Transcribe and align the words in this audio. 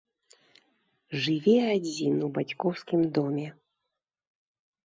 Жыве 1.25 1.53
адзін 1.75 2.13
у 2.29 2.31
бацькоўскім 2.39 3.01
доме. 3.19 3.47